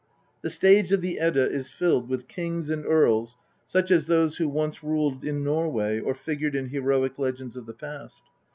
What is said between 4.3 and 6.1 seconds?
who once ruled in Norway